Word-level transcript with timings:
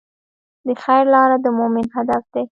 د 0.65 0.67
خیر 0.83 1.03
لاره 1.13 1.37
د 1.41 1.47
مؤمن 1.57 1.85
هدف 1.95 2.23
دی. 2.33 2.43